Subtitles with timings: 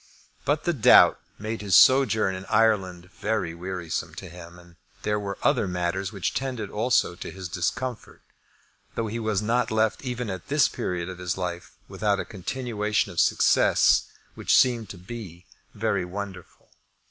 [0.45, 4.57] But the doubt made his sojourn in Ireland very wearisome to him.
[4.57, 8.23] And there were other matters which tended also to his discomfort,
[8.95, 13.11] though he was not left even at this period of his life without a continuation
[13.11, 15.45] of success which seemed to be
[15.75, 16.71] very wonderful.